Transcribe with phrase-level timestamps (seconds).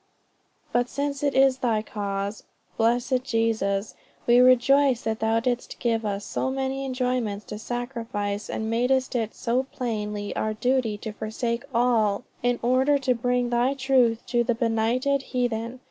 [0.73, 2.41] _But since it is thy cause,
[2.75, 3.93] blessed Jesus,
[4.25, 9.35] we rejoice that thou didst give us so many enjoyments to sacrifice, and madest it
[9.35, 14.55] so plainly our duty to forsake all in order to bring thy truth to the
[14.55, 15.79] benighted heathen.